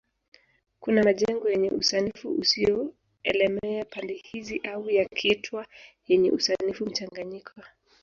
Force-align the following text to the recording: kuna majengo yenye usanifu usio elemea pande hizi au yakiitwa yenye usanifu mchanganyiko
kuna 0.79 1.03
majengo 1.03 1.49
yenye 1.49 1.69
usanifu 1.69 2.29
usio 2.31 2.93
elemea 3.23 3.85
pande 3.85 4.13
hizi 4.13 4.59
au 4.73 4.89
yakiitwa 4.89 5.67
yenye 6.07 6.31
usanifu 6.31 6.85
mchanganyiko 6.85 7.61